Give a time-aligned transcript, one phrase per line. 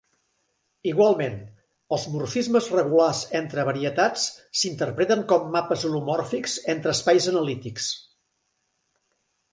[0.91, 1.35] Igualment,
[1.97, 4.25] els morfismes regulars entre varietats
[4.63, 7.93] s'interpreten com mapes holomòrfics entre espais analítics.